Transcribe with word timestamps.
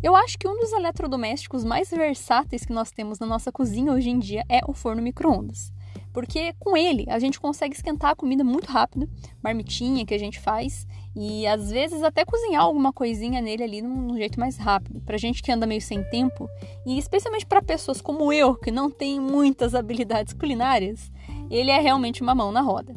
Eu 0.00 0.14
acho 0.14 0.38
que 0.38 0.46
um 0.46 0.60
dos 0.60 0.72
eletrodomésticos 0.72 1.64
mais 1.64 1.90
versáteis 1.90 2.64
que 2.64 2.72
nós 2.72 2.92
temos 2.92 3.18
na 3.18 3.26
nossa 3.26 3.50
cozinha 3.50 3.92
hoje 3.92 4.10
em 4.10 4.18
dia 4.18 4.44
é 4.48 4.60
o 4.64 4.72
forno 4.72 5.02
micro-ondas. 5.02 5.72
Porque 6.12 6.54
com 6.60 6.76
ele 6.76 7.04
a 7.08 7.18
gente 7.18 7.40
consegue 7.40 7.74
esquentar 7.74 8.12
a 8.12 8.16
comida 8.16 8.44
muito 8.44 8.70
rápido, 8.70 9.08
marmitinha 9.42 10.06
que 10.06 10.14
a 10.14 10.18
gente 10.18 10.38
faz, 10.38 10.86
e 11.16 11.44
às 11.48 11.70
vezes 11.70 12.02
até 12.04 12.24
cozinhar 12.24 12.62
alguma 12.62 12.92
coisinha 12.92 13.40
nele 13.40 13.64
ali 13.64 13.82
num, 13.82 14.16
jeito 14.16 14.38
mais 14.38 14.56
rápido. 14.56 15.00
Pra 15.00 15.16
gente 15.16 15.42
que 15.42 15.50
anda 15.50 15.66
meio 15.66 15.80
sem 15.80 16.04
tempo, 16.10 16.48
e 16.86 16.96
especialmente 16.96 17.44
para 17.44 17.60
pessoas 17.60 18.00
como 18.00 18.32
eu, 18.32 18.54
que 18.54 18.70
não 18.70 18.88
tem 18.88 19.18
muitas 19.18 19.74
habilidades 19.74 20.32
culinárias, 20.32 21.10
ele 21.50 21.72
é 21.72 21.80
realmente 21.80 22.22
uma 22.22 22.36
mão 22.36 22.52
na 22.52 22.60
roda. 22.60 22.94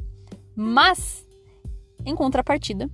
Mas, 0.55 1.27
em 2.05 2.15
contrapartida, 2.15 2.89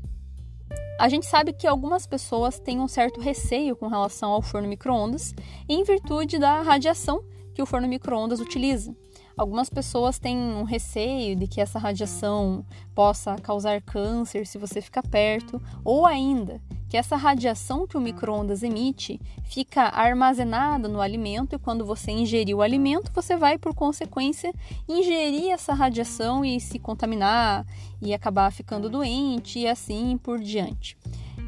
a 1.00 1.10
gente 1.10 1.26
sabe 1.26 1.54
que 1.54 1.68
algumas 1.68 2.08
pessoas 2.08 2.60
têm 2.60 2.80
um 2.80 2.88
certo 2.88 3.22
receio 3.22 3.76
com 3.76 3.88
relação 3.88 4.32
ao 4.32 4.42
forno 4.42 4.68
micro-ondas 4.68 5.34
em 5.70 5.84
virtude 5.84 6.40
da 6.40 6.62
radiação 6.62 7.24
que 7.54 7.62
o 7.62 7.66
forno 7.66 7.88
micro-ondas 7.88 8.40
utiliza. 8.40 8.96
Algumas 9.36 9.70
pessoas 9.70 10.18
têm 10.18 10.36
um 10.36 10.64
receio 10.64 11.36
de 11.36 11.48
que 11.48 11.62
essa 11.62 11.78
radiação 11.78 12.66
possa 12.96 13.36
causar 13.36 13.82
câncer 13.82 14.48
se 14.48 14.58
você 14.58 14.82
ficar 14.82 15.04
perto, 15.04 15.62
ou 15.84 16.06
ainda 16.06 16.60
que 16.90 16.98
essa 16.98 17.16
radiação 17.16 17.86
que 17.86 17.98
o 17.98 18.02
micro-ondas 18.02 18.64
emite 18.64 19.20
fica 19.44 19.84
armazenada 19.84 20.88
no 20.88 21.02
alimento 21.02 21.56
e 21.56 21.60
quando 21.60 21.86
você 21.86 22.12
ingerir 22.12 22.56
o 22.56 22.62
alimento, 22.62 23.12
você 23.14 23.36
vai, 23.36 23.58
por 23.58 23.74
consequência, 23.74 24.54
ingerir 24.88 25.52
essa 25.52 25.74
radiação 25.74 26.46
e 26.46 26.60
se 26.60 26.80
contaminar 26.80 27.66
e 28.02 28.14
acabar 28.14 28.52
ficando 28.52 28.90
doente 28.90 29.60
e 29.60 29.68
assim 29.68 30.18
por 30.18 30.40
diante. 30.40 30.98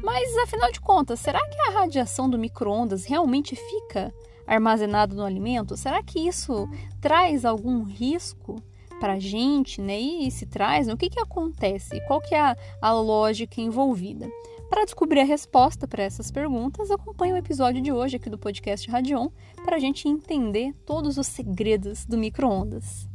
Mas 0.02 0.36
afinal 0.38 0.70
de 0.72 0.80
contas, 0.80 1.20
será 1.20 1.40
que 1.48 1.60
a 1.60 1.80
radiação 1.80 2.28
do 2.28 2.38
micro-ondas 2.38 3.04
realmente 3.04 3.54
fica 3.54 4.12
armazenado 4.46 5.14
no 5.14 5.24
alimento? 5.24 5.76
Será 5.76 6.02
que 6.02 6.18
isso 6.18 6.68
traz 7.00 7.44
algum 7.44 7.82
risco 7.82 8.56
para 8.98 9.14
a 9.14 9.18
gente, 9.18 9.80
né? 9.80 9.98
E 9.98 10.30
se 10.30 10.46
traz, 10.46 10.86
né? 10.86 10.92
o 10.92 10.96
que, 10.96 11.08
que 11.08 11.20
acontece? 11.20 12.00
Qual 12.06 12.20
que 12.20 12.34
é 12.34 12.40
a, 12.40 12.56
a 12.80 12.92
lógica 12.92 13.60
envolvida? 13.60 14.30
Para 14.70 14.84
descobrir 14.84 15.18
a 15.18 15.24
resposta 15.24 15.88
para 15.88 16.04
essas 16.04 16.30
perguntas, 16.30 16.92
acompanhe 16.92 17.32
o 17.32 17.36
episódio 17.36 17.82
de 17.82 17.90
hoje 17.90 18.14
aqui 18.14 18.30
do 18.30 18.38
podcast 18.38 18.88
Radion 18.88 19.28
para 19.64 19.74
a 19.74 19.78
gente 19.80 20.06
entender 20.06 20.72
todos 20.86 21.18
os 21.18 21.26
segredos 21.26 22.06
do 22.06 22.16
micro-ondas. 22.16 23.08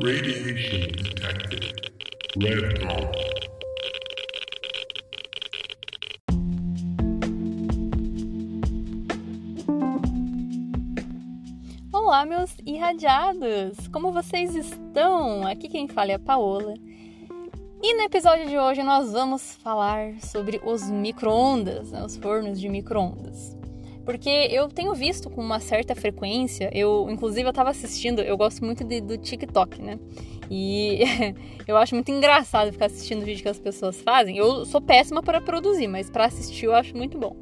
Radiation 0.00 0.92
detected. 0.92 1.74
Red. 2.36 3.47
Meus 12.28 12.54
irradiados! 12.66 13.88
Como 13.88 14.12
vocês 14.12 14.54
estão? 14.54 15.46
Aqui 15.46 15.66
quem 15.66 15.88
fala 15.88 16.12
é 16.12 16.14
a 16.14 16.18
Paola. 16.18 16.74
E 17.82 17.94
no 17.94 18.02
episódio 18.02 18.46
de 18.46 18.58
hoje 18.58 18.82
nós 18.82 19.12
vamos 19.12 19.54
falar 19.62 20.20
sobre 20.20 20.60
os 20.62 20.90
micro-ondas, 20.90 21.90
né, 21.90 22.04
os 22.04 22.18
fornos 22.18 22.60
de 22.60 22.68
micro-ondas. 22.68 23.56
Porque 24.04 24.28
eu 24.28 24.68
tenho 24.68 24.94
visto 24.94 25.30
com 25.30 25.40
uma 25.40 25.58
certa 25.58 25.94
frequência, 25.94 26.70
eu 26.74 27.08
inclusive 27.08 27.48
eu 27.48 27.52
tava 27.52 27.70
assistindo, 27.70 28.20
eu 28.20 28.36
gosto 28.36 28.62
muito 28.62 28.84
de, 28.84 29.00
do 29.00 29.16
TikTok, 29.16 29.80
né? 29.80 29.98
E 30.50 31.00
eu 31.66 31.78
acho 31.78 31.94
muito 31.94 32.10
engraçado 32.10 32.72
ficar 32.72 32.86
assistindo 32.86 33.22
o 33.22 33.24
vídeo 33.24 33.42
que 33.42 33.48
as 33.48 33.58
pessoas 33.58 34.02
fazem. 34.02 34.36
Eu 34.36 34.66
sou 34.66 34.82
péssima 34.82 35.22
para 35.22 35.40
produzir, 35.40 35.88
mas 35.88 36.10
para 36.10 36.26
assistir 36.26 36.66
eu 36.66 36.74
acho 36.74 36.94
muito 36.94 37.16
bom. 37.16 37.34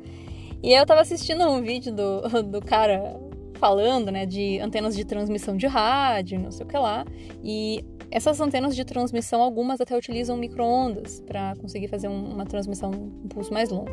E 0.62 0.72
eu 0.72 0.86
tava 0.86 1.00
assistindo 1.00 1.44
um 1.48 1.60
vídeo 1.60 1.92
do, 1.92 2.20
do 2.44 2.60
cara 2.60 3.25
falando, 3.56 4.10
né, 4.10 4.26
de 4.26 4.58
antenas 4.60 4.94
de 4.94 5.04
transmissão 5.04 5.56
de 5.56 5.66
rádio, 5.66 6.38
não 6.38 6.50
sei 6.50 6.64
o 6.64 6.68
que 6.68 6.76
lá. 6.76 7.04
E 7.42 7.84
essas 8.10 8.40
antenas 8.40 8.74
de 8.76 8.84
transmissão, 8.84 9.42
algumas 9.42 9.80
até 9.80 9.96
utilizam 9.96 10.36
microondas 10.36 11.20
para 11.20 11.54
conseguir 11.56 11.88
fazer 11.88 12.08
um, 12.08 12.32
uma 12.32 12.44
transmissão 12.44 12.90
um 12.90 13.28
pulso 13.28 13.52
mais 13.52 13.70
longo. 13.70 13.90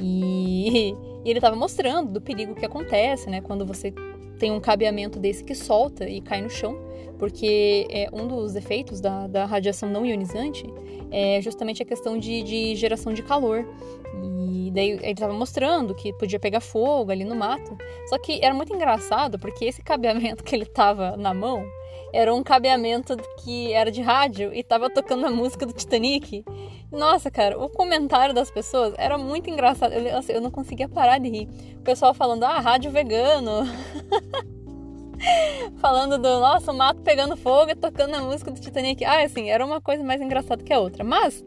E, 0.00 0.94
e 1.24 1.30
ele 1.30 1.38
estava 1.38 1.56
mostrando 1.56 2.12
do 2.12 2.20
perigo 2.20 2.54
que 2.54 2.64
acontece, 2.64 3.30
né, 3.30 3.40
quando 3.40 3.64
você 3.64 3.92
tem 4.38 4.50
um 4.50 4.60
cabeamento 4.60 5.18
desse 5.18 5.42
que 5.42 5.54
solta 5.54 6.08
e 6.08 6.20
cai 6.20 6.42
no 6.42 6.50
chão, 6.50 6.76
porque 7.18 7.86
é 7.90 8.08
um 8.12 8.26
dos 8.26 8.54
efeitos 8.56 9.00
da, 9.00 9.26
da 9.26 9.44
radiação 9.44 9.88
não 9.88 10.04
ionizante 10.04 10.64
é 11.14 11.40
justamente 11.40 11.80
a 11.80 11.86
questão 11.86 12.18
de, 12.18 12.42
de 12.42 12.74
geração 12.74 13.12
de 13.12 13.22
calor. 13.22 13.64
E 14.24 14.70
daí 14.72 14.90
ele 14.90 15.12
estava 15.12 15.32
mostrando 15.32 15.94
que 15.94 16.12
podia 16.14 16.40
pegar 16.40 16.60
fogo 16.60 17.12
ali 17.12 17.24
no 17.24 17.36
mato. 17.36 17.78
Só 18.08 18.18
que 18.18 18.44
era 18.44 18.52
muito 18.52 18.74
engraçado 18.74 19.38
porque 19.38 19.64
esse 19.64 19.80
cabeamento 19.80 20.42
que 20.42 20.56
ele 20.56 20.66
tava 20.66 21.16
na 21.16 21.32
mão 21.32 21.64
era 22.12 22.34
um 22.34 22.42
cabeamento 22.42 23.16
que 23.44 23.72
era 23.72 23.92
de 23.92 24.02
rádio 24.02 24.52
e 24.52 24.64
tava 24.64 24.90
tocando 24.90 25.24
a 25.24 25.30
música 25.30 25.64
do 25.64 25.72
Titanic. 25.72 26.44
Nossa, 26.94 27.30
cara, 27.30 27.58
o 27.58 27.68
comentário 27.68 28.32
das 28.32 28.50
pessoas 28.50 28.94
era 28.96 29.18
muito 29.18 29.50
engraçado. 29.50 29.92
Eu, 29.92 30.22
eu 30.28 30.40
não 30.40 30.50
conseguia 30.50 30.88
parar 30.88 31.18
de 31.18 31.28
rir. 31.28 31.48
O 31.76 31.82
pessoal 31.82 32.14
falando, 32.14 32.44
ah, 32.44 32.60
rádio 32.60 32.90
vegano. 32.90 33.66
falando 35.78 36.18
do 36.18 36.40
nosso 36.40 36.72
mato 36.72 37.00
pegando 37.02 37.36
fogo 37.36 37.70
e 37.70 37.74
tocando 37.74 38.14
a 38.14 38.20
música 38.20 38.50
do 38.50 38.60
Titanic. 38.60 39.04
Ah, 39.04 39.22
assim, 39.24 39.50
era 39.50 39.64
uma 39.64 39.80
coisa 39.80 40.04
mais 40.04 40.20
engraçada 40.20 40.62
que 40.62 40.72
a 40.72 40.78
outra. 40.78 41.02
Mas 41.02 41.44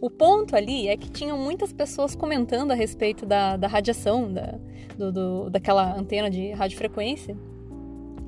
o 0.00 0.10
ponto 0.10 0.56
ali 0.56 0.88
é 0.88 0.96
que 0.96 1.10
tinham 1.10 1.38
muitas 1.38 1.72
pessoas 1.72 2.16
comentando 2.16 2.72
a 2.72 2.74
respeito 2.74 3.24
da, 3.24 3.56
da 3.56 3.68
radiação, 3.68 4.32
da, 4.32 4.58
do, 4.96 5.12
do, 5.12 5.50
daquela 5.50 5.96
antena 5.96 6.28
de 6.28 6.50
radiofrequência 6.50 7.36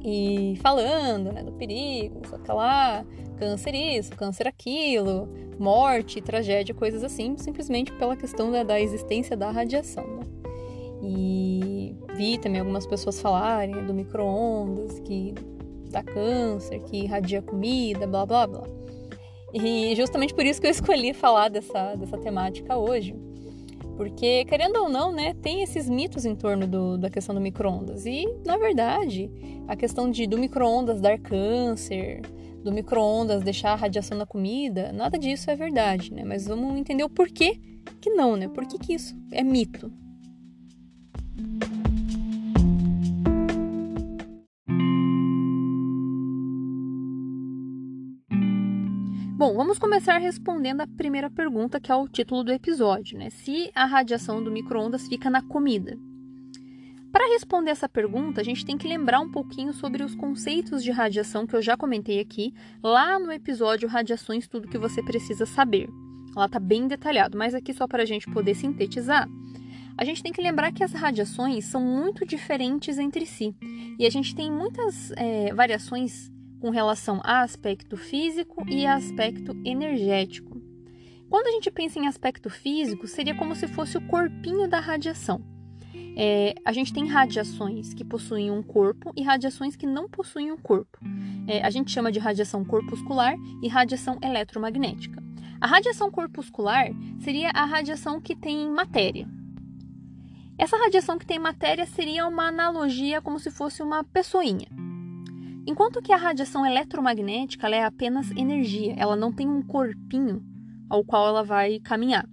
e 0.02 0.56
falando 0.62 1.32
né, 1.32 1.42
do 1.42 1.52
perigo, 1.52 2.22
sei 2.26 2.54
lá, 2.54 3.04
câncer 3.40 3.74
isso, 3.74 4.10
câncer 4.12 4.46
aquilo, 4.46 5.26
morte, 5.58 6.20
tragédia, 6.20 6.74
coisas 6.74 7.02
assim, 7.02 7.38
simplesmente 7.38 7.90
pela 7.92 8.14
questão 8.14 8.52
da, 8.52 8.62
da 8.62 8.78
existência 8.78 9.34
da 9.34 9.50
radiação. 9.50 10.04
Né? 10.06 10.22
E 11.02 11.96
vi 12.14 12.36
também 12.36 12.60
algumas 12.60 12.86
pessoas 12.86 13.18
falarem 13.18 13.86
do 13.86 13.94
micro-ondas, 13.94 15.00
que 15.00 15.34
dá 15.90 16.02
câncer, 16.02 16.80
que 16.80 16.98
irradia 16.98 17.40
comida, 17.40 18.06
blá 18.06 18.26
blá 18.26 18.46
blá. 18.46 18.64
E 19.54 19.94
justamente 19.96 20.34
por 20.34 20.44
isso 20.44 20.60
que 20.60 20.66
eu 20.66 20.70
escolhi 20.70 21.14
falar 21.14 21.48
dessa, 21.48 21.94
dessa 21.96 22.18
temática 22.18 22.76
hoje 22.76 23.16
porque, 24.00 24.46
querendo 24.46 24.76
ou 24.76 24.88
não, 24.88 25.12
né, 25.12 25.34
tem 25.42 25.62
esses 25.62 25.86
mitos 25.86 26.24
em 26.24 26.34
torno 26.34 26.66
do, 26.66 26.96
da 26.96 27.10
questão 27.10 27.34
do 27.34 27.40
micro-ondas. 27.40 28.06
E, 28.06 28.26
na 28.46 28.56
verdade, 28.56 29.30
a 29.68 29.76
questão 29.76 30.10
de 30.10 30.26
do 30.26 30.38
micro-ondas 30.38 31.02
dar 31.02 31.18
câncer, 31.18 32.22
do 32.62 32.72
micro-ondas 32.72 33.43
deixar 33.43 33.72
a 33.72 33.76
radiação 33.76 34.16
na 34.16 34.26
comida, 34.26 34.93
nada 34.93 35.19
disso 35.19 35.50
é 35.50 35.56
verdade, 35.56 36.12
né? 36.12 36.25
Mas 36.25 36.47
vamos 36.47 36.78
entender 36.78 37.04
o 37.04 37.10
porquê 37.10 37.60
que 38.00 38.10
não, 38.10 38.37
né? 38.37 38.48
Por 38.48 38.66
que, 38.66 38.94
isso 38.94 39.16
é 39.32 39.43
mito? 39.43 39.93
Bom, 49.37 49.54
vamos 49.54 49.78
começar 49.78 50.19
respondendo 50.19 50.82
a 50.82 50.87
primeira 50.87 51.31
pergunta, 51.31 51.81
que 51.81 51.91
é 51.91 51.94
o 51.94 52.06
título 52.06 52.44
do 52.44 52.53
episódio, 52.53 53.19
né? 53.19 53.31
Se 53.31 53.70
a 53.75 53.87
radiação 53.87 54.44
do 54.44 54.50
micro-ondas 54.50 55.09
fica 55.09 55.31
na 55.31 55.41
comida. 55.41 55.97
Para 57.20 57.34
responder 57.34 57.70
essa 57.70 57.86
pergunta, 57.86 58.41
a 58.41 58.44
gente 58.44 58.64
tem 58.64 58.78
que 58.78 58.88
lembrar 58.88 59.20
um 59.20 59.31
pouquinho 59.31 59.75
sobre 59.75 60.03
os 60.03 60.14
conceitos 60.14 60.82
de 60.82 60.91
radiação 60.91 61.46
que 61.46 61.55
eu 61.55 61.61
já 61.61 61.76
comentei 61.76 62.19
aqui, 62.19 62.55
lá 62.82 63.19
no 63.19 63.31
episódio 63.31 63.87
Radiações 63.87 64.49
Tudo 64.49 64.67
que 64.67 64.78
você 64.78 65.02
precisa 65.02 65.44
saber. 65.44 65.90
Lá 66.34 66.46
está 66.46 66.58
bem 66.58 66.88
detalhado, 66.88 67.37
mas 67.37 67.55
aqui 67.55 67.75
só 67.75 67.87
para 67.87 68.05
a 68.05 68.06
gente 68.06 68.26
poder 68.31 68.55
sintetizar. 68.55 69.28
A 69.99 70.02
gente 70.02 70.22
tem 70.22 70.32
que 70.32 70.40
lembrar 70.40 70.72
que 70.72 70.82
as 70.82 70.94
radiações 70.94 71.67
são 71.67 71.82
muito 71.82 72.25
diferentes 72.25 72.96
entre 72.96 73.26
si 73.26 73.55
e 73.99 74.06
a 74.06 74.11
gente 74.11 74.34
tem 74.34 74.50
muitas 74.50 75.11
é, 75.11 75.52
variações 75.52 76.32
com 76.58 76.70
relação 76.70 77.20
a 77.22 77.43
aspecto 77.43 77.99
físico 77.99 78.64
e 78.67 78.87
a 78.87 78.94
aspecto 78.94 79.55
energético. 79.62 80.58
Quando 81.28 81.49
a 81.49 81.50
gente 81.50 81.70
pensa 81.70 81.99
em 81.99 82.06
aspecto 82.06 82.49
físico, 82.49 83.06
seria 83.06 83.34
como 83.34 83.55
se 83.55 83.69
fosse 83.69 83.99
o 83.99 84.06
corpinho 84.06 84.67
da 84.67 84.81
radiação. 84.81 85.59
É, 86.16 86.54
a 86.64 86.72
gente 86.72 86.92
tem 86.92 87.06
radiações 87.06 87.94
que 87.94 88.04
possuem 88.04 88.50
um 88.50 88.62
corpo 88.62 89.12
e 89.16 89.22
radiações 89.22 89.76
que 89.76 89.86
não 89.86 90.08
possuem 90.08 90.52
um 90.52 90.56
corpo. 90.56 90.98
É, 91.46 91.62
a 91.62 91.70
gente 91.70 91.90
chama 91.90 92.12
de 92.12 92.18
radiação 92.18 92.64
corpuscular 92.64 93.34
e 93.62 93.68
radiação 93.68 94.18
eletromagnética. 94.22 95.22
A 95.60 95.66
radiação 95.66 96.10
corpuscular 96.10 96.88
seria 97.20 97.50
a 97.50 97.64
radiação 97.64 98.20
que 98.20 98.34
tem 98.34 98.70
matéria. 98.70 99.28
Essa 100.58 100.76
radiação 100.76 101.18
que 101.18 101.26
tem 101.26 101.38
matéria 101.38 101.86
seria 101.86 102.26
uma 102.26 102.48
analogia 102.48 103.20
como 103.22 103.38
se 103.38 103.50
fosse 103.50 103.82
uma 103.82 104.04
pessoinha. 104.04 104.68
Enquanto 105.66 106.02
que 106.02 106.12
a 106.12 106.16
radiação 106.16 106.66
eletromagnética 106.66 107.68
é 107.68 107.84
apenas 107.84 108.30
energia, 108.32 108.94
ela 108.96 109.16
não 109.16 109.32
tem 109.32 109.48
um 109.48 109.62
corpinho 109.62 110.42
ao 110.88 111.04
qual 111.04 111.28
ela 111.28 111.44
vai 111.44 111.78
caminhar. 111.80 112.26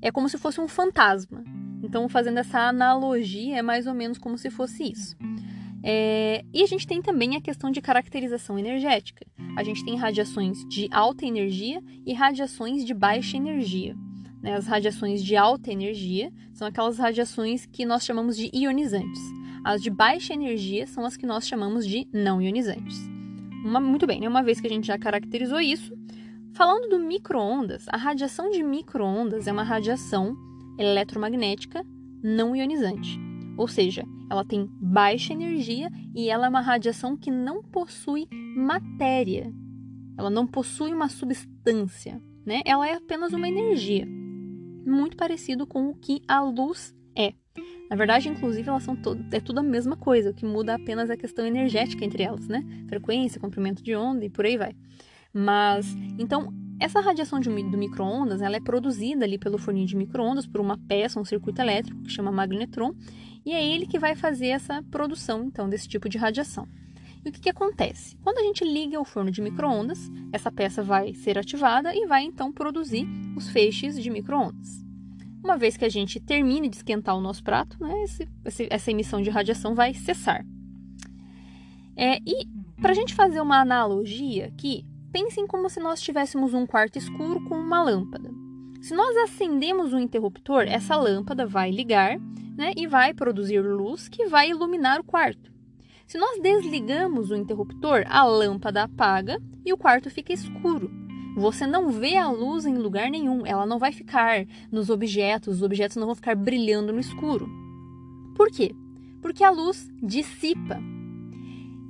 É 0.00 0.10
como 0.10 0.28
se 0.28 0.36
fosse 0.36 0.60
um 0.60 0.66
fantasma. 0.66 1.44
Então, 1.82 2.08
fazendo 2.08 2.38
essa 2.38 2.68
analogia, 2.68 3.58
é 3.58 3.62
mais 3.62 3.86
ou 3.86 3.94
menos 3.94 4.18
como 4.18 4.38
se 4.38 4.50
fosse 4.50 4.92
isso. 4.92 5.16
É, 5.82 6.44
e 6.54 6.62
a 6.62 6.66
gente 6.66 6.86
tem 6.86 7.02
também 7.02 7.34
a 7.34 7.40
questão 7.40 7.70
de 7.70 7.80
caracterização 7.80 8.58
energética. 8.58 9.26
A 9.56 9.64
gente 9.64 9.84
tem 9.84 9.96
radiações 9.96 10.64
de 10.68 10.88
alta 10.92 11.26
energia 11.26 11.82
e 12.06 12.12
radiações 12.12 12.84
de 12.84 12.94
baixa 12.94 13.36
energia. 13.36 13.96
Né? 14.40 14.54
As 14.54 14.66
radiações 14.66 15.24
de 15.24 15.36
alta 15.36 15.72
energia 15.72 16.32
são 16.52 16.68
aquelas 16.68 16.98
radiações 16.98 17.66
que 17.66 17.84
nós 17.84 18.04
chamamos 18.04 18.36
de 18.36 18.48
ionizantes. 18.54 19.20
As 19.64 19.82
de 19.82 19.90
baixa 19.90 20.32
energia 20.32 20.86
são 20.86 21.04
as 21.04 21.16
que 21.16 21.26
nós 21.26 21.46
chamamos 21.46 21.86
de 21.86 22.08
não 22.12 22.40
ionizantes. 22.40 22.98
Uma, 23.64 23.80
muito 23.80 24.06
bem, 24.06 24.20
né? 24.20 24.28
uma 24.28 24.42
vez 24.42 24.60
que 24.60 24.66
a 24.66 24.70
gente 24.70 24.86
já 24.86 24.98
caracterizou 24.98 25.60
isso, 25.60 25.96
falando 26.52 26.88
do 26.88 26.98
micro-ondas, 26.98 27.86
a 27.88 27.96
radiação 27.96 28.50
de 28.50 28.62
micro-ondas 28.62 29.46
é 29.46 29.52
uma 29.52 29.62
radiação 29.62 30.36
eletromagnética 30.78 31.84
não 32.22 32.54
ionizante. 32.54 33.18
Ou 33.56 33.68
seja, 33.68 34.04
ela 34.30 34.44
tem 34.44 34.68
baixa 34.80 35.32
energia 35.32 35.90
e 36.14 36.30
ela 36.30 36.46
é 36.46 36.48
uma 36.48 36.60
radiação 36.60 37.16
que 37.16 37.30
não 37.30 37.62
possui 37.62 38.28
matéria. 38.56 39.52
Ela 40.16 40.30
não 40.30 40.46
possui 40.46 40.92
uma 40.92 41.08
substância, 41.08 42.20
né? 42.44 42.62
Ela 42.64 42.88
é 42.88 42.94
apenas 42.94 43.32
uma 43.32 43.48
energia. 43.48 44.06
Muito 44.86 45.16
parecido 45.16 45.66
com 45.66 45.88
o 45.88 45.94
que 45.94 46.22
a 46.26 46.40
luz 46.42 46.94
é. 47.16 47.34
Na 47.90 47.96
verdade, 47.96 48.28
inclusive, 48.28 48.68
elas 48.68 48.82
são 48.82 48.96
é 49.30 49.40
tudo 49.40 49.58
a 49.58 49.62
mesma 49.62 49.96
coisa, 49.96 50.30
o 50.30 50.34
que 50.34 50.46
muda 50.46 50.74
apenas 50.74 51.10
a 51.10 51.16
questão 51.16 51.46
energética 51.46 52.04
entre 52.04 52.22
elas, 52.22 52.48
né? 52.48 52.64
Frequência, 52.88 53.40
comprimento 53.40 53.82
de 53.82 53.94
onda 53.94 54.24
e 54.24 54.30
por 54.30 54.46
aí 54.46 54.56
vai. 54.56 54.74
Mas, 55.32 55.94
então, 56.18 56.52
essa 56.80 57.00
radiação 57.00 57.38
de, 57.38 57.48
do 57.48 57.78
micro-ondas, 57.78 58.42
ela 58.42 58.56
é 58.56 58.60
produzida 58.60 59.24
ali 59.24 59.38
pelo 59.38 59.58
forninho 59.58 59.86
de 59.86 59.96
micro-ondas 59.96 60.46
por 60.46 60.60
uma 60.60 60.76
peça, 60.76 61.20
um 61.20 61.24
circuito 61.24 61.60
elétrico 61.60 62.02
que 62.02 62.10
chama 62.10 62.32
magnetron, 62.32 62.94
e 63.44 63.52
é 63.52 63.64
ele 63.64 63.86
que 63.86 63.98
vai 63.98 64.14
fazer 64.14 64.48
essa 64.48 64.82
produção, 64.84 65.44
então, 65.44 65.68
desse 65.68 65.88
tipo 65.88 66.08
de 66.08 66.18
radiação. 66.18 66.66
E 67.24 67.28
o 67.28 67.32
que, 67.32 67.40
que 67.40 67.50
acontece? 67.50 68.16
Quando 68.22 68.38
a 68.38 68.42
gente 68.42 68.64
liga 68.64 69.00
o 69.00 69.04
forno 69.04 69.30
de 69.30 69.40
micro-ondas, 69.40 70.10
essa 70.32 70.50
peça 70.50 70.82
vai 70.82 71.14
ser 71.14 71.38
ativada 71.38 71.94
e 71.94 72.06
vai 72.06 72.24
então 72.24 72.52
produzir 72.52 73.06
os 73.36 73.48
feixes 73.48 74.00
de 74.00 74.10
micro-ondas. 74.10 74.84
Uma 75.42 75.56
vez 75.56 75.76
que 75.76 75.84
a 75.84 75.88
gente 75.88 76.20
termine 76.20 76.68
de 76.68 76.76
esquentar 76.76 77.16
o 77.16 77.20
nosso 77.20 77.42
prato, 77.42 77.76
né, 77.80 78.02
esse, 78.02 78.28
esse, 78.44 78.66
essa 78.70 78.90
emissão 78.90 79.20
de 79.22 79.30
radiação 79.30 79.74
vai 79.74 79.94
cessar. 79.94 80.44
É, 81.96 82.18
e 82.26 82.46
para 82.80 82.92
a 82.92 82.94
gente 82.94 83.14
fazer 83.14 83.40
uma 83.40 83.60
analogia 83.60 84.46
aqui, 84.46 84.84
pensem 85.12 85.46
como 85.46 85.68
se 85.68 85.78
nós 85.78 86.00
tivéssemos 86.00 86.54
um 86.54 86.66
quarto 86.66 86.96
escuro 86.96 87.44
com 87.44 87.54
uma 87.54 87.82
lâmpada. 87.82 88.30
Se 88.80 88.94
nós 88.94 89.16
acendemos 89.18 89.92
o 89.92 89.96
um 89.96 90.00
interruptor, 90.00 90.62
essa 90.62 90.96
lâmpada 90.96 91.46
vai 91.46 91.70
ligar 91.70 92.18
né, 92.56 92.72
e 92.76 92.86
vai 92.86 93.14
produzir 93.14 93.60
luz 93.60 94.08
que 94.08 94.26
vai 94.26 94.50
iluminar 94.50 95.00
o 95.00 95.04
quarto. 95.04 95.52
Se 96.06 96.18
nós 96.18 96.40
desligamos 96.40 97.30
o 97.30 97.36
interruptor, 97.36 98.04
a 98.06 98.24
lâmpada 98.24 98.82
apaga 98.82 99.40
e 99.64 99.72
o 99.72 99.76
quarto 99.76 100.10
fica 100.10 100.32
escuro. 100.32 100.90
Você 101.36 101.66
não 101.66 101.90
vê 101.90 102.16
a 102.16 102.28
luz 102.28 102.66
em 102.66 102.76
lugar 102.76 103.10
nenhum, 103.10 103.46
ela 103.46 103.64
não 103.64 103.78
vai 103.78 103.92
ficar 103.92 104.44
nos 104.70 104.90
objetos, 104.90 105.56
os 105.56 105.62
objetos 105.62 105.96
não 105.96 106.06
vão 106.06 106.14
ficar 106.14 106.34
brilhando 106.34 106.92
no 106.92 107.00
escuro. 107.00 107.48
Por 108.34 108.50
quê? 108.50 108.74
Porque 109.22 109.44
a 109.44 109.50
luz 109.50 109.90
dissipa. 110.02 110.78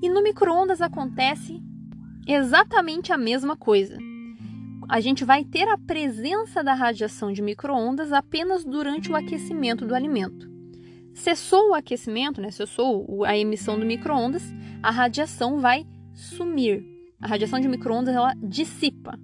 E 0.01 0.09
no 0.09 0.23
micro-ondas 0.23 0.81
acontece 0.81 1.61
exatamente 2.27 3.13
a 3.13 3.19
mesma 3.19 3.57
coisa. 3.57 3.99
A 4.89 5.01
gente 5.01 5.25
vai 5.25 5.45
ter 5.45 5.69
a 5.69 5.79
presença 5.79 6.63
da 6.63 6.75
radiação 6.75 7.33
de 7.33 7.41
micro-ondas 7.41 8.13
apenas 8.13 8.65
durante 8.65 9.11
o 9.11 9.17
aquecimento 9.17 9.87
do 9.87 9.95
alimento. 9.95 10.51
Cessou 11.15 11.71
o 11.71 11.75
aquecimento, 11.75 12.41
né? 12.41 12.51
cessou 12.51 13.25
a 13.25 13.37
emissão 13.37 13.79
do 13.79 13.87
micro-ondas, 13.87 14.43
a 14.83 14.91
radiação 14.91 15.61
vai 15.61 15.87
sumir. 16.13 16.85
A 17.21 17.27
radiação 17.27 17.61
de 17.61 17.69
micro-ondas 17.69 18.15
ela 18.15 18.35
dissipa. 18.43 19.19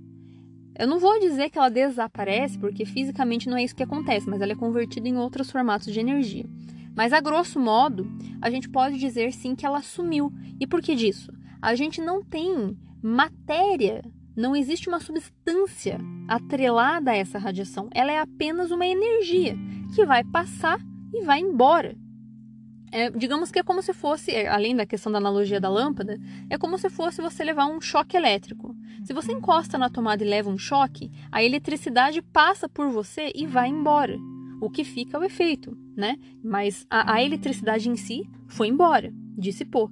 Eu 0.78 0.86
não 0.86 0.98
vou 1.00 1.18
dizer 1.18 1.50
que 1.50 1.58
ela 1.58 1.68
desaparece, 1.68 2.56
porque 2.58 2.84
fisicamente 2.84 3.48
não 3.48 3.56
é 3.56 3.64
isso 3.64 3.74
que 3.74 3.82
acontece, 3.82 4.28
mas 4.28 4.40
ela 4.40 4.52
é 4.52 4.56
convertida 4.56 5.08
em 5.08 5.16
outros 5.16 5.50
formatos 5.50 5.92
de 5.92 5.98
energia. 5.98 6.46
Mas 6.94 7.12
a 7.12 7.20
grosso 7.20 7.58
modo, 7.58 8.10
a 8.40 8.48
gente 8.48 8.68
pode 8.68 8.98
dizer 8.98 9.32
sim 9.32 9.54
que 9.54 9.66
ela 9.66 9.82
sumiu. 9.82 10.32
E 10.60 10.66
por 10.66 10.80
que 10.80 10.94
disso? 10.94 11.32
A 11.60 11.74
gente 11.74 12.00
não 12.00 12.22
tem 12.22 12.76
matéria, 13.02 14.02
não 14.36 14.54
existe 14.54 14.88
uma 14.88 15.00
substância 15.00 15.98
atrelada 16.28 17.10
a 17.10 17.16
essa 17.16 17.38
radiação. 17.38 17.88
Ela 17.92 18.12
é 18.12 18.20
apenas 18.20 18.70
uma 18.70 18.86
energia 18.86 19.56
que 19.94 20.04
vai 20.04 20.22
passar 20.22 20.78
e 21.12 21.24
vai 21.24 21.40
embora. 21.40 21.96
É, 22.90 23.10
digamos 23.10 23.50
que 23.50 23.58
é 23.58 23.62
como 23.62 23.82
se 23.82 23.92
fosse, 23.92 24.30
é, 24.30 24.48
além 24.48 24.74
da 24.74 24.86
questão 24.86 25.12
da 25.12 25.18
analogia 25.18 25.60
da 25.60 25.68
lâmpada, 25.68 26.18
é 26.48 26.56
como 26.56 26.78
se 26.78 26.88
fosse 26.88 27.20
você 27.20 27.44
levar 27.44 27.66
um 27.66 27.80
choque 27.80 28.16
elétrico. 28.16 28.74
Se 29.04 29.12
você 29.12 29.32
encosta 29.32 29.76
na 29.76 29.90
tomada 29.90 30.24
e 30.24 30.28
leva 30.28 30.48
um 30.48 30.56
choque, 30.56 31.10
a 31.30 31.42
eletricidade 31.42 32.22
passa 32.22 32.68
por 32.68 32.88
você 32.90 33.30
e 33.34 33.46
vai 33.46 33.68
embora. 33.68 34.16
O 34.60 34.70
que 34.70 34.84
fica 34.84 35.16
é 35.16 35.20
o 35.20 35.24
efeito, 35.24 35.76
né? 35.96 36.16
Mas 36.42 36.86
a, 36.88 37.14
a 37.14 37.22
eletricidade 37.22 37.88
em 37.88 37.96
si 37.96 38.28
foi 38.46 38.68
embora, 38.68 39.12
dissipou. 39.36 39.90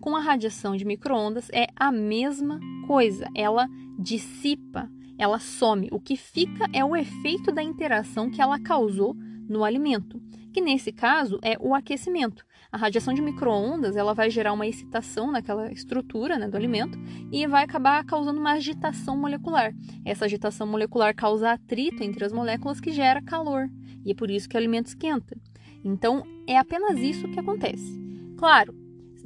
Com 0.00 0.16
a 0.16 0.20
radiação 0.20 0.76
de 0.76 0.84
microondas 0.84 1.48
é 1.52 1.66
a 1.74 1.90
mesma 1.90 2.60
coisa, 2.86 3.28
ela 3.34 3.68
dissipa, 3.98 4.88
ela 5.18 5.38
some. 5.38 5.88
O 5.90 6.00
que 6.00 6.16
fica 6.16 6.66
é 6.72 6.84
o 6.84 6.94
efeito 6.94 7.52
da 7.52 7.62
interação 7.62 8.30
que 8.30 8.40
ela 8.40 8.60
causou 8.60 9.14
no 9.48 9.64
alimento 9.64 10.20
que 10.56 10.60
nesse 10.62 10.90
caso 10.90 11.38
é 11.42 11.54
o 11.60 11.74
aquecimento. 11.74 12.42
A 12.72 12.78
radiação 12.78 13.12
de 13.12 13.20
microondas 13.20 13.94
ela 13.94 14.14
vai 14.14 14.30
gerar 14.30 14.54
uma 14.54 14.66
excitação 14.66 15.30
naquela 15.30 15.70
estrutura 15.70 16.38
né, 16.38 16.48
do 16.48 16.56
alimento 16.56 16.98
e 17.30 17.46
vai 17.46 17.62
acabar 17.62 18.02
causando 18.06 18.40
uma 18.40 18.52
agitação 18.52 19.18
molecular. 19.18 19.74
Essa 20.02 20.24
agitação 20.24 20.66
molecular 20.66 21.14
causa 21.14 21.52
atrito 21.52 22.02
entre 22.02 22.24
as 22.24 22.32
moléculas 22.32 22.80
que 22.80 22.90
gera 22.90 23.20
calor 23.20 23.68
e 24.02 24.12
é 24.12 24.14
por 24.14 24.30
isso 24.30 24.48
que 24.48 24.56
o 24.56 24.58
alimento 24.58 24.86
esquenta. 24.86 25.36
Então 25.84 26.22
é 26.46 26.56
apenas 26.56 26.98
isso 27.00 27.28
que 27.28 27.38
acontece. 27.38 28.00
Claro, 28.38 28.74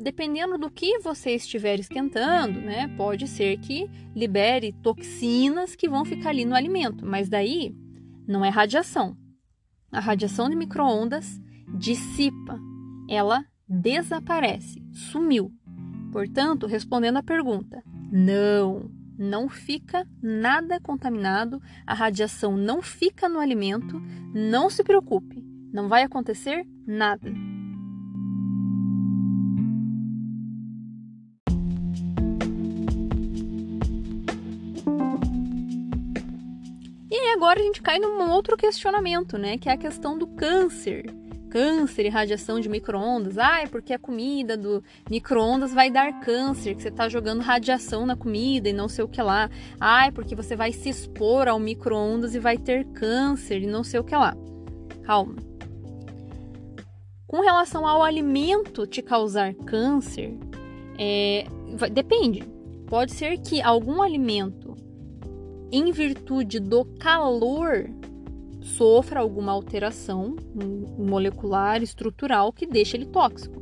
dependendo 0.01 0.57
do 0.57 0.71
que 0.71 0.99
você 1.01 1.35
estiver 1.35 1.79
esquentando, 1.79 2.61
né, 2.61 2.89
pode 2.97 3.29
ser 3.29 3.59
que 3.59 3.89
libere 4.15 4.73
toxinas 4.83 5.77
que 5.77 5.89
vão 5.89 6.05
ficar 6.05 6.31
ali 6.31 6.45
no 6.45 6.55
alimento, 6.55 7.05
mas 7.07 7.29
daí 7.29 7.75
não 8.27 8.45
é 8.45 8.49
radiação, 8.49 9.17
a 9.93 9.99
radiação 9.99 10.49
de 10.49 10.55
microondas 10.55 11.41
dissipa, 11.77 12.59
ela 13.09 13.45
desaparece, 13.69 14.83
sumiu. 14.93 15.53
Portanto, 16.13 16.67
respondendo 16.67 17.17
à 17.17 17.23
pergunta, 17.23 17.83
não, 18.11 18.91
não 19.19 19.49
fica 19.49 20.07
nada 20.23 20.81
contaminado, 20.81 21.61
a 21.87 21.95
radiação 21.95 22.57
não 22.57 22.81
fica 22.81 23.29
no 23.29 23.41
alimento, 23.41 24.01
não 24.33 24.71
se 24.71 24.85
preocupe, 24.85 25.45
não 25.73 25.89
vai 25.89 26.03
acontecer 26.05 26.65
nada. 26.87 27.50
Agora 37.41 37.59
a 37.59 37.63
gente 37.63 37.81
cai 37.81 37.99
num 37.99 38.31
outro 38.31 38.55
questionamento, 38.55 39.39
né? 39.39 39.57
Que 39.57 39.71
é 39.71 39.73
a 39.73 39.77
questão 39.79 40.19
do 40.19 40.27
câncer. 40.27 41.07
Câncer 41.49 42.05
e 42.05 42.11
radiação 42.11 42.61
de 42.61 42.69
micro-ondas. 42.69 43.39
Ah, 43.39 43.63
é 43.63 43.67
porque 43.67 43.95
a 43.95 43.99
comida 43.99 44.59
do 44.59 44.85
micro-ondas 45.09 45.73
vai 45.73 45.91
dar 45.91 46.21
câncer, 46.21 46.75
que 46.75 46.83
você 46.83 46.89
está 46.89 47.09
jogando 47.09 47.41
radiação 47.41 48.05
na 48.05 48.15
comida 48.15 48.69
e 48.69 48.75
não 48.75 48.91
sei 48.91 49.05
o 49.05 49.09
que 49.09 49.23
lá. 49.23 49.49
Ah, 49.81 50.07
é 50.07 50.11
porque 50.11 50.37
você 50.37 50.55
vai 50.55 50.71
se 50.71 50.91
expor 50.91 51.49
ao 51.49 51.59
micro-ondas 51.59 52.35
e 52.35 52.39
vai 52.39 52.59
ter 52.59 52.85
câncer 52.89 53.63
e 53.63 53.67
não 53.67 53.83
sei 53.83 54.01
o 54.01 54.05
que 54.05 54.15
lá. 54.15 54.37
Calma. 55.05 55.37
Com 57.27 57.41
relação 57.41 57.87
ao 57.87 58.03
alimento 58.03 58.87
te 58.87 59.01
causar 59.01 59.55
câncer, 59.55 60.37
é, 60.99 61.47
depende. 61.91 62.45
Pode 62.87 63.13
ser 63.13 63.39
que 63.39 63.63
algum 63.63 64.03
alimento 64.03 64.60
em 65.73 65.93
virtude 65.93 66.59
do 66.59 66.85
calor, 66.99 67.89
sofra 68.61 69.21
alguma 69.21 69.53
alteração 69.53 70.37
molecular, 70.99 71.83
estrutural 71.83 72.53
que 72.53 72.67
deixe 72.67 72.97
ele 72.97 73.07
tóxico. 73.07 73.61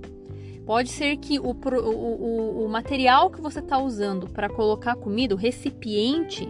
Pode 0.64 0.90
ser 0.90 1.16
que 1.16 1.38
o, 1.38 1.52
o, 1.52 2.64
o 2.64 2.68
material 2.68 3.30
que 3.30 3.40
você 3.40 3.60
está 3.60 3.78
usando 3.78 4.28
para 4.28 4.50
colocar 4.50 4.92
a 4.92 4.96
comida, 4.96 5.34
o 5.34 5.38
recipiente, 5.38 6.46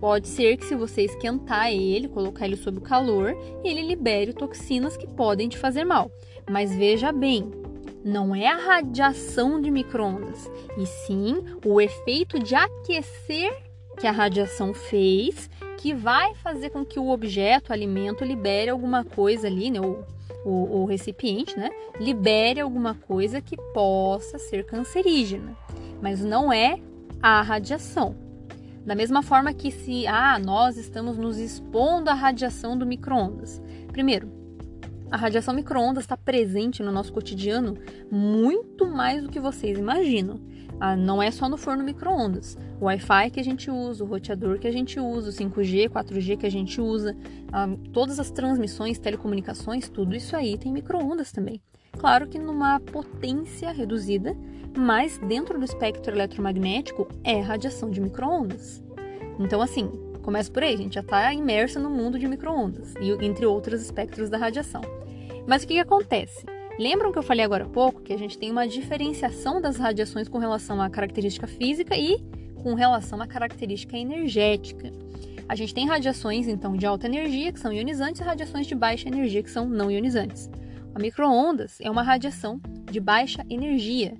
pode 0.00 0.26
ser 0.26 0.56
que 0.56 0.64
se 0.64 0.74
você 0.74 1.02
esquentar 1.02 1.70
ele, 1.70 2.08
colocar 2.08 2.46
ele 2.46 2.56
sob 2.56 2.78
o 2.78 2.82
calor, 2.82 3.36
ele 3.62 3.82
libere 3.82 4.32
toxinas 4.32 4.96
que 4.96 5.06
podem 5.06 5.48
te 5.48 5.58
fazer 5.58 5.84
mal. 5.84 6.10
Mas 6.50 6.74
veja 6.74 7.12
bem, 7.12 7.50
não 8.04 8.34
é 8.34 8.48
a 8.48 8.56
radiação 8.56 9.60
de 9.60 9.70
microondas, 9.70 10.50
e 10.76 10.86
sim 10.86 11.44
o 11.64 11.80
efeito 11.80 12.38
de 12.38 12.54
aquecer 12.54 13.71
que 14.02 14.06
a 14.08 14.10
radiação 14.10 14.74
fez 14.74 15.48
que 15.78 15.94
vai 15.94 16.34
fazer 16.34 16.70
com 16.70 16.84
que 16.84 16.98
o 16.98 17.08
objeto, 17.08 17.70
o 17.70 17.72
alimento, 17.72 18.24
libere 18.24 18.68
alguma 18.68 19.04
coisa 19.04 19.46
ali, 19.46 19.70
né? 19.70 19.80
O, 19.80 20.04
o, 20.44 20.80
o 20.80 20.84
recipiente, 20.86 21.56
né? 21.56 21.70
Libere 22.00 22.58
alguma 22.58 22.96
coisa 22.96 23.40
que 23.40 23.56
possa 23.72 24.40
ser 24.40 24.66
cancerígena. 24.66 25.56
Mas 26.00 26.20
não 26.20 26.52
é 26.52 26.80
a 27.22 27.42
radiação. 27.42 28.16
Da 28.84 28.96
mesma 28.96 29.22
forma 29.22 29.54
que 29.54 29.70
se 29.70 30.04
ah, 30.08 30.36
nós 30.36 30.76
estamos 30.76 31.16
nos 31.16 31.38
expondo 31.38 32.10
à 32.10 32.14
radiação 32.14 32.76
do 32.76 32.84
micro-ondas. 32.84 33.62
Primeiro, 33.92 34.28
a 35.12 35.16
radiação 35.16 35.54
micro-ondas 35.54 36.02
está 36.02 36.16
presente 36.16 36.82
no 36.82 36.90
nosso 36.90 37.12
cotidiano 37.12 37.78
muito 38.10 38.84
mais 38.84 39.22
do 39.22 39.30
que 39.30 39.38
vocês 39.38 39.78
imaginam. 39.78 40.40
Ah, 40.80 40.96
não 40.96 41.22
é 41.22 41.30
só 41.30 41.48
no 41.48 41.56
forno 41.56 41.84
micro-ondas. 41.84 42.56
O 42.80 42.86
Wi-Fi 42.86 43.30
que 43.30 43.40
a 43.40 43.44
gente 43.44 43.70
usa, 43.70 44.02
o 44.02 44.06
roteador 44.06 44.58
que 44.58 44.66
a 44.66 44.72
gente 44.72 44.98
usa, 44.98 45.30
o 45.30 45.32
5G, 45.32 45.88
4G 45.88 46.36
que 46.36 46.46
a 46.46 46.50
gente 46.50 46.80
usa, 46.80 47.16
ah, 47.52 47.68
todas 47.92 48.18
as 48.18 48.30
transmissões, 48.30 48.98
telecomunicações, 48.98 49.88
tudo 49.88 50.14
isso 50.14 50.36
aí 50.36 50.58
tem 50.58 50.72
micro-ondas 50.72 51.30
também. 51.30 51.60
Claro 51.98 52.26
que 52.26 52.38
numa 52.38 52.80
potência 52.80 53.70
reduzida, 53.70 54.36
mas 54.76 55.18
dentro 55.18 55.58
do 55.58 55.64
espectro 55.64 56.14
eletromagnético 56.14 57.06
é 57.22 57.40
radiação 57.40 57.90
de 57.90 58.00
micro-ondas. 58.00 58.82
Então, 59.38 59.60
assim, 59.60 59.90
começa 60.22 60.50
por 60.50 60.62
aí, 60.62 60.74
a 60.74 60.78
gente 60.78 60.94
já 60.94 61.00
está 61.00 61.32
imersa 61.32 61.78
no 61.78 61.90
mundo 61.90 62.18
de 62.18 62.26
micro-ondas, 62.26 62.94
entre 63.20 63.44
outros 63.46 63.82
espectros 63.82 64.30
da 64.30 64.38
radiação. 64.38 64.80
Mas 65.46 65.62
o 65.62 65.66
que, 65.66 65.74
que 65.74 65.80
acontece? 65.80 66.44
Lembram 66.78 67.12
que 67.12 67.18
eu 67.18 67.22
falei 67.22 67.44
agora 67.44 67.64
há 67.64 67.68
pouco 67.68 68.00
que 68.00 68.12
a 68.12 68.18
gente 68.18 68.38
tem 68.38 68.50
uma 68.50 68.66
diferenciação 68.66 69.60
das 69.60 69.76
radiações 69.76 70.28
com 70.28 70.38
relação 70.38 70.80
à 70.80 70.88
característica 70.88 71.46
física 71.46 71.96
e 71.96 72.18
com 72.62 72.74
relação 72.74 73.20
à 73.20 73.26
característica 73.26 73.96
energética. 73.96 74.90
A 75.48 75.54
gente 75.54 75.74
tem 75.74 75.86
radiações, 75.86 76.48
então, 76.48 76.76
de 76.76 76.86
alta 76.86 77.06
energia, 77.06 77.52
que 77.52 77.60
são 77.60 77.72
ionizantes, 77.72 78.20
e 78.20 78.24
radiações 78.24 78.66
de 78.66 78.74
baixa 78.74 79.08
energia, 79.08 79.42
que 79.42 79.50
são 79.50 79.68
não 79.68 79.90
ionizantes. 79.90 80.48
A 80.94 80.98
microondas 80.98 81.78
é 81.80 81.90
uma 81.90 82.02
radiação 82.02 82.60
de 82.90 83.00
baixa 83.00 83.44
energia, 83.50 84.14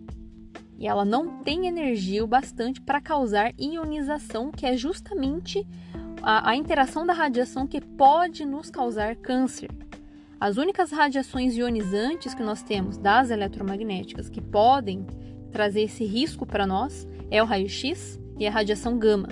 e 0.82 0.86
ela 0.88 1.04
não 1.04 1.42
tem 1.44 1.68
energia 1.68 2.24
o 2.24 2.26
bastante 2.26 2.80
para 2.80 3.00
causar 3.00 3.52
ionização, 3.56 4.50
que 4.50 4.66
é 4.66 4.76
justamente 4.76 5.64
a, 6.20 6.50
a, 6.50 6.56
interação 6.56 7.06
da 7.06 7.12
radiação 7.12 7.68
que 7.68 7.80
pode 7.80 8.44
nos 8.44 8.68
causar 8.68 9.14
câncer. 9.14 9.70
As 10.42 10.56
únicas 10.56 10.90
radiações 10.90 11.56
ionizantes 11.56 12.34
que 12.34 12.42
nós 12.42 12.64
temos 12.64 12.98
das 12.98 13.30
eletromagnéticas 13.30 14.28
que 14.28 14.40
podem 14.40 15.06
trazer 15.52 15.82
esse 15.82 16.04
risco 16.04 16.44
para 16.44 16.66
nós 16.66 17.06
é 17.30 17.40
o 17.40 17.46
raio-x 17.46 18.18
e 18.40 18.44
a 18.44 18.50
radiação 18.50 18.98
gama. 18.98 19.28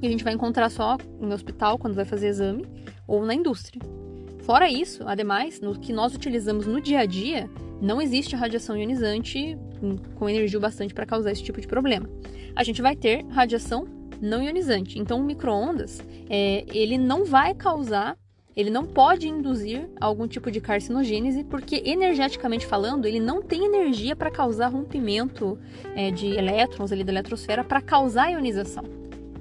Que 0.00 0.06
a 0.06 0.08
gente 0.08 0.24
vai 0.24 0.32
encontrar 0.32 0.70
só 0.70 0.96
em 1.20 1.30
hospital 1.30 1.76
quando 1.76 1.94
vai 1.94 2.06
fazer 2.06 2.28
exame 2.28 2.64
ou 3.06 3.22
na 3.22 3.34
indústria. 3.34 3.82
Fora 4.44 4.66
isso, 4.66 5.06
ademais, 5.06 5.60
no 5.60 5.78
que 5.78 5.92
nós 5.92 6.14
utilizamos 6.14 6.66
no 6.66 6.80
dia 6.80 7.00
a 7.00 7.04
dia, 7.04 7.50
não 7.82 8.00
existe 8.00 8.34
radiação 8.34 8.78
ionizante 8.78 9.58
com 10.14 10.26
energia 10.26 10.58
bastante 10.58 10.94
para 10.94 11.04
causar 11.04 11.32
esse 11.32 11.42
tipo 11.42 11.60
de 11.60 11.66
problema. 11.66 12.08
A 12.56 12.64
gente 12.64 12.80
vai 12.80 12.96
ter 12.96 13.26
radiação 13.26 13.86
não 14.22 14.42
ionizante. 14.42 14.98
Então, 14.98 15.20
o 15.20 15.22
micro-ondas, 15.22 16.02
é, 16.30 16.64
ele 16.72 16.96
não 16.96 17.26
vai 17.26 17.52
causar 17.52 18.16
ele 18.56 18.70
não 18.70 18.84
pode 18.84 19.28
induzir 19.28 19.88
algum 20.00 20.28
tipo 20.28 20.50
de 20.50 20.60
carcinogênese, 20.60 21.42
porque 21.44 21.82
energeticamente 21.84 22.66
falando, 22.66 23.06
ele 23.06 23.18
não 23.18 23.42
tem 23.42 23.64
energia 23.64 24.14
para 24.14 24.30
causar 24.30 24.68
rompimento 24.68 25.58
é, 25.94 26.10
de 26.10 26.28
elétrons 26.28 26.92
ali 26.92 27.02
da 27.02 27.12
eletrosfera 27.12 27.64
para 27.64 27.80
causar 27.80 28.30
ionização. 28.30 28.84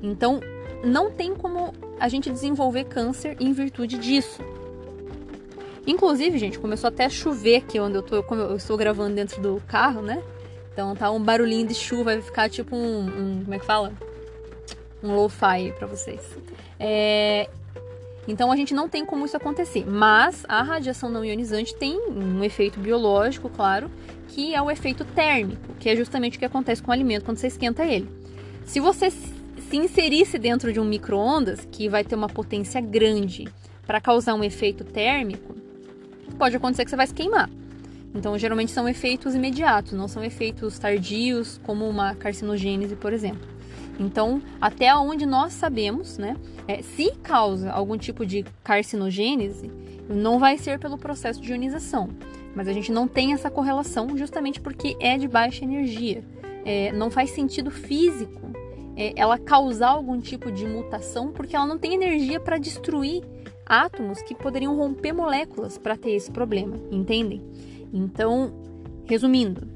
Então, 0.01 0.39
não 0.83 1.11
tem 1.11 1.35
como 1.35 1.73
a 1.99 2.09
gente 2.09 2.29
desenvolver 2.29 2.85
câncer 2.85 3.37
em 3.39 3.53
virtude 3.53 3.97
disso. 3.97 4.41
Inclusive, 5.85 6.37
gente, 6.37 6.57
começou 6.57 6.87
até 6.87 7.05
a 7.05 7.09
chover 7.09 7.57
aqui 7.57 7.79
onde 7.79 7.95
eu, 7.95 8.01
tô, 8.01 8.23
como 8.23 8.41
eu 8.41 8.55
estou 8.55 8.75
gravando 8.77 9.15
dentro 9.15 9.41
do 9.41 9.61
carro, 9.67 10.01
né? 10.01 10.23
Então 10.71 10.95
tá 10.95 11.11
um 11.11 11.21
barulhinho 11.21 11.67
de 11.67 11.75
chuva, 11.75 12.05
vai 12.05 12.21
ficar 12.21 12.49
tipo 12.49 12.75
um, 12.75 13.05
um 13.05 13.41
como 13.43 13.53
é 13.53 13.59
que 13.59 13.65
fala? 13.65 13.93
Um 15.03 15.15
lo-fi 15.15 15.71
para 15.77 15.85
vocês. 15.85 16.21
É, 16.79 17.49
então 18.27 18.51
a 18.51 18.55
gente 18.55 18.73
não 18.73 18.87
tem 18.87 19.05
como 19.05 19.25
isso 19.25 19.35
acontecer, 19.35 19.85
mas 19.85 20.45
a 20.47 20.61
radiação 20.63 21.09
não 21.09 21.25
ionizante 21.25 21.75
tem 21.75 21.97
um 22.09 22.43
efeito 22.43 22.79
biológico, 22.79 23.49
claro, 23.49 23.91
que 24.29 24.55
é 24.55 24.61
o 24.61 24.71
efeito 24.71 25.03
térmico, 25.03 25.73
que 25.79 25.89
é 25.89 25.95
justamente 25.95 26.37
o 26.37 26.39
que 26.39 26.45
acontece 26.45 26.81
com 26.81 26.89
o 26.89 26.93
alimento 26.93 27.25
quando 27.25 27.37
você 27.37 27.47
esquenta 27.47 27.83
ele. 27.85 28.09
Se 28.65 28.79
você 28.79 29.11
se 29.11 29.77
inserisse 29.77 30.37
dentro 30.39 30.71
de 30.71 30.79
um 30.79 30.85
micro-ondas, 30.85 31.67
que 31.71 31.89
vai 31.89 32.03
ter 32.03 32.15
uma 32.15 32.29
potência 32.29 32.79
grande 32.79 33.47
para 33.85 33.99
causar 33.99 34.33
um 34.35 34.43
efeito 34.43 34.83
térmico, 34.83 35.55
pode 36.37 36.55
acontecer 36.55 36.85
que 36.85 36.89
você 36.89 36.95
vai 36.95 37.07
se 37.07 37.13
queimar. 37.13 37.49
Então, 38.15 38.37
geralmente 38.37 38.71
são 38.71 38.87
efeitos 38.87 39.33
imediatos, 39.33 39.93
não 39.93 40.07
são 40.07 40.23
efeitos 40.23 40.77
tardios, 40.77 41.59
como 41.63 41.89
uma 41.89 42.13
carcinogênese, 42.15 42.95
por 42.95 43.11
exemplo. 43.11 43.52
Então, 43.99 44.41
até 44.59 44.93
onde 44.95 45.25
nós 45.25 45.53
sabemos, 45.53 46.17
né, 46.17 46.35
é, 46.67 46.81
se 46.81 47.11
causa 47.21 47.71
algum 47.71 47.97
tipo 47.97 48.25
de 48.25 48.43
carcinogênese, 48.63 49.69
não 50.09 50.39
vai 50.39 50.57
ser 50.57 50.79
pelo 50.79 50.97
processo 50.97 51.41
de 51.41 51.51
ionização. 51.51 52.09
Mas 52.55 52.67
a 52.67 52.73
gente 52.73 52.91
não 52.91 53.07
tem 53.07 53.33
essa 53.33 53.49
correlação 53.49 54.17
justamente 54.17 54.59
porque 54.59 54.95
é 54.99 55.17
de 55.17 55.27
baixa 55.27 55.63
energia. 55.63 56.23
É, 56.65 56.91
não 56.91 57.09
faz 57.11 57.31
sentido 57.31 57.69
físico 57.69 58.53
é, 58.95 59.13
ela 59.15 59.37
causar 59.37 59.89
algum 59.89 60.19
tipo 60.19 60.51
de 60.51 60.65
mutação 60.65 61.31
porque 61.31 61.55
ela 61.55 61.65
não 61.65 61.77
tem 61.77 61.93
energia 61.93 62.39
para 62.39 62.57
destruir 62.57 63.23
átomos 63.65 64.21
que 64.21 64.35
poderiam 64.35 64.75
romper 64.75 65.13
moléculas 65.13 65.77
para 65.77 65.97
ter 65.97 66.11
esse 66.11 66.31
problema, 66.31 66.77
entendem? 66.91 67.41
Então, 67.91 68.53
resumindo, 69.05 69.67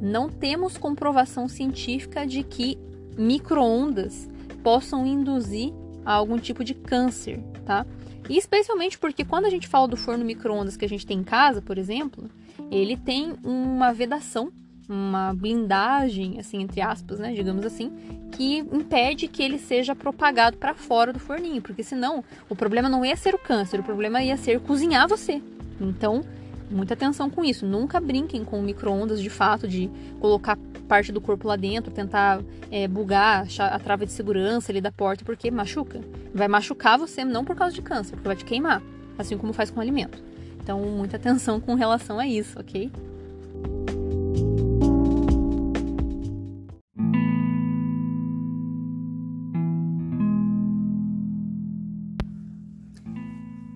não 0.00 0.28
temos 0.28 0.78
comprovação 0.78 1.48
científica 1.48 2.26
de 2.26 2.42
que 2.42 2.78
microondas 3.16 4.28
possam 4.62 5.06
induzir 5.06 5.72
a 6.04 6.12
algum 6.12 6.38
tipo 6.38 6.64
de 6.64 6.74
câncer, 6.74 7.40
tá? 7.64 7.86
E 8.28 8.36
especialmente 8.36 8.98
porque 8.98 9.24
quando 9.24 9.46
a 9.46 9.50
gente 9.50 9.68
fala 9.68 9.88
do 9.88 9.96
forno 9.96 10.24
microondas 10.24 10.76
que 10.76 10.84
a 10.84 10.88
gente 10.88 11.06
tem 11.06 11.18
em 11.18 11.24
casa, 11.24 11.60
por 11.60 11.78
exemplo, 11.78 12.30
ele 12.70 12.96
tem 12.96 13.34
uma 13.42 13.92
vedação, 13.92 14.52
uma 14.88 15.32
blindagem, 15.34 16.38
assim, 16.38 16.62
entre 16.62 16.80
aspas, 16.80 17.18
né, 17.18 17.32
digamos 17.32 17.64
assim, 17.64 17.90
que 18.32 18.58
impede 18.58 19.28
que 19.28 19.42
ele 19.42 19.58
seja 19.58 19.94
propagado 19.94 20.56
para 20.56 20.74
fora 20.74 21.12
do 21.12 21.18
forninho, 21.18 21.60
porque 21.60 21.82
senão 21.82 22.24
o 22.48 22.56
problema 22.56 22.88
não 22.88 23.04
ia 23.04 23.16
ser 23.16 23.34
o 23.34 23.38
câncer, 23.38 23.80
o 23.80 23.82
problema 23.82 24.22
ia 24.22 24.36
ser 24.36 24.60
cozinhar 24.60 25.08
você. 25.08 25.42
Então, 25.80 26.22
muita 26.70 26.94
atenção 26.94 27.28
com 27.28 27.44
isso. 27.44 27.66
Nunca 27.66 28.00
brinquem 28.00 28.44
com 28.44 28.60
micro-ondas 28.62 29.20
de 29.20 29.30
fato, 29.30 29.68
de 29.68 29.90
colocar 30.18 30.58
parte 30.92 31.10
do 31.10 31.22
corpo 31.22 31.48
lá 31.48 31.56
dentro, 31.56 31.90
tentar 31.90 32.42
é, 32.70 32.86
bugar 32.86 33.46
a 33.58 33.78
trava 33.78 34.04
de 34.04 34.12
segurança 34.12 34.70
ali 34.70 34.78
da 34.78 34.92
porta, 34.92 35.24
porque 35.24 35.50
machuca. 35.50 36.02
Vai 36.34 36.48
machucar 36.48 36.98
você 36.98 37.24
não 37.24 37.46
por 37.46 37.56
causa 37.56 37.74
de 37.74 37.80
câncer, 37.80 38.10
porque 38.14 38.28
vai 38.28 38.36
te 38.36 38.44
queimar, 38.44 38.82
assim 39.16 39.38
como 39.38 39.54
faz 39.54 39.70
com 39.70 39.78
o 39.78 39.82
alimento. 39.82 40.22
Então, 40.62 40.78
muita 40.80 41.16
atenção 41.16 41.58
com 41.58 41.74
relação 41.74 42.18
a 42.18 42.26
isso, 42.26 42.60
ok? 42.60 42.92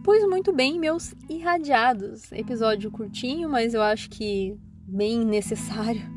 Pois 0.04 0.22
muito 0.28 0.52
bem, 0.52 0.78
meus 0.78 1.14
irradiados. 1.30 2.30
Episódio 2.30 2.90
curtinho, 2.90 3.48
mas 3.48 3.72
eu 3.72 3.80
acho 3.80 4.10
que 4.10 4.54
bem 4.86 5.24
necessário 5.24 6.15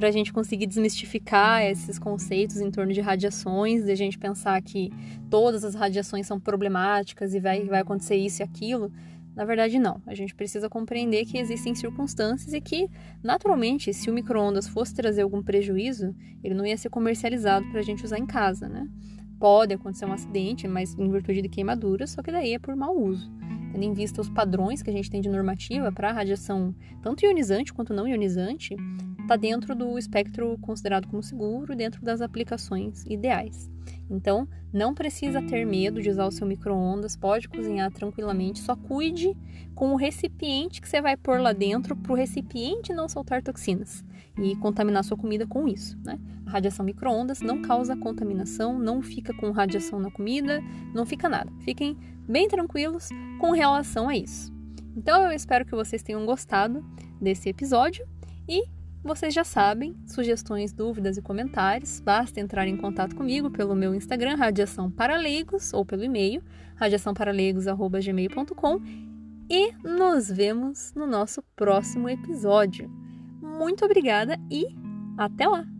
para 0.00 0.08
a 0.08 0.10
gente 0.10 0.32
conseguir 0.32 0.66
desmistificar 0.66 1.62
esses 1.62 1.98
conceitos 1.98 2.58
em 2.58 2.70
torno 2.70 2.90
de 2.90 3.02
radiações, 3.02 3.84
de 3.84 3.92
a 3.92 3.94
gente 3.94 4.18
pensar 4.18 4.58
que 4.62 4.90
todas 5.28 5.62
as 5.62 5.74
radiações 5.74 6.26
são 6.26 6.40
problemáticas 6.40 7.34
e 7.34 7.38
vai, 7.38 7.66
vai 7.66 7.80
acontecer 7.80 8.16
isso 8.16 8.40
e 8.40 8.42
aquilo. 8.42 8.90
Na 9.36 9.44
verdade, 9.44 9.78
não. 9.78 10.00
A 10.06 10.14
gente 10.14 10.34
precisa 10.34 10.70
compreender 10.70 11.26
que 11.26 11.36
existem 11.36 11.74
circunstâncias 11.74 12.54
e 12.54 12.62
que, 12.62 12.88
naturalmente, 13.22 13.92
se 13.92 14.08
o 14.08 14.14
micro-ondas 14.14 14.66
fosse 14.66 14.94
trazer 14.94 15.20
algum 15.20 15.42
prejuízo, 15.42 16.16
ele 16.42 16.54
não 16.54 16.64
ia 16.64 16.78
ser 16.78 16.88
comercializado 16.88 17.70
para 17.70 17.80
a 17.80 17.84
gente 17.84 18.02
usar 18.02 18.18
em 18.18 18.26
casa, 18.26 18.70
né? 18.70 18.88
pode 19.40 19.72
acontecer 19.72 20.04
um 20.04 20.12
acidente, 20.12 20.68
mas 20.68 20.94
em 20.98 21.10
virtude 21.10 21.40
de 21.40 21.48
queimadura, 21.48 22.06
só 22.06 22.22
que 22.22 22.30
daí 22.30 22.52
é 22.52 22.58
por 22.58 22.76
mau 22.76 22.94
uso. 22.94 23.32
Tendo 23.72 23.82
em 23.82 23.94
vista 23.94 24.20
os 24.20 24.28
padrões 24.28 24.82
que 24.82 24.90
a 24.90 24.92
gente 24.92 25.10
tem 25.10 25.22
de 25.22 25.30
normativa 25.30 25.90
para 25.90 26.12
radiação 26.12 26.74
tanto 27.00 27.24
ionizante 27.24 27.72
quanto 27.72 27.94
não 27.94 28.06
ionizante, 28.06 28.76
está 29.30 29.36
dentro 29.36 29.76
do 29.76 29.96
espectro 29.96 30.58
considerado 30.60 31.06
como 31.06 31.22
seguro, 31.22 31.76
dentro 31.76 32.02
das 32.02 32.20
aplicações 32.20 33.04
ideais. 33.06 33.70
Então, 34.10 34.48
não 34.72 34.92
precisa 34.92 35.40
ter 35.40 35.64
medo 35.64 36.02
de 36.02 36.10
usar 36.10 36.26
o 36.26 36.32
seu 36.32 36.44
micro-ondas, 36.44 37.16
pode 37.16 37.48
cozinhar 37.48 37.92
tranquilamente, 37.92 38.58
só 38.58 38.74
cuide 38.74 39.36
com 39.72 39.92
o 39.92 39.96
recipiente 39.96 40.80
que 40.80 40.88
você 40.88 41.00
vai 41.00 41.16
pôr 41.16 41.40
lá 41.40 41.52
dentro 41.52 41.94
para 41.94 42.12
o 42.12 42.16
recipiente 42.16 42.92
não 42.92 43.08
soltar 43.08 43.40
toxinas 43.40 44.04
e 44.36 44.56
contaminar 44.56 45.04
sua 45.04 45.16
comida 45.16 45.46
com 45.46 45.68
isso. 45.68 45.96
Né? 46.04 46.18
A 46.44 46.50
radiação 46.50 46.84
micro-ondas 46.84 47.40
não 47.40 47.62
causa 47.62 47.96
contaminação, 47.96 48.80
não 48.80 49.00
fica 49.00 49.32
com 49.32 49.52
radiação 49.52 50.00
na 50.00 50.10
comida, 50.10 50.60
não 50.92 51.06
fica 51.06 51.28
nada. 51.28 51.52
Fiquem 51.60 51.96
bem 52.28 52.48
tranquilos 52.48 53.08
com 53.38 53.52
relação 53.52 54.08
a 54.08 54.16
isso. 54.16 54.52
Então 54.96 55.22
eu 55.22 55.30
espero 55.30 55.64
que 55.64 55.74
vocês 55.74 56.02
tenham 56.02 56.26
gostado 56.26 56.84
desse 57.20 57.48
episódio 57.48 58.04
e 58.48 58.64
vocês 59.02 59.32
já 59.32 59.44
sabem, 59.44 59.96
sugestões, 60.06 60.70
dúvidas 60.72 61.16
e 61.16 61.22
comentários, 61.22 62.00
basta 62.00 62.38
entrar 62.38 62.68
em 62.68 62.76
contato 62.76 63.16
comigo 63.16 63.50
pelo 63.50 63.74
meu 63.74 63.94
Instagram, 63.94 64.36
Radiação 64.36 64.90
para 64.90 65.16
Leigos, 65.16 65.72
ou 65.72 65.86
pelo 65.86 66.04
e-mail, 66.04 66.42
radiaçãoparalegos.gmail.com 66.76 68.80
e 69.48 69.72
nos 69.82 70.30
vemos 70.30 70.92
no 70.94 71.06
nosso 71.06 71.42
próximo 71.56 72.08
episódio. 72.08 72.88
Muito 73.40 73.84
obrigada 73.84 74.38
e 74.50 74.66
até 75.18 75.48
lá! 75.48 75.79